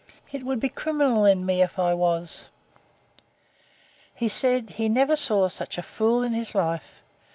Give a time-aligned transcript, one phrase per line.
[0.31, 2.47] It would be criminal in me, if I was.
[4.15, 7.03] He said, he never saw such a fool in his life.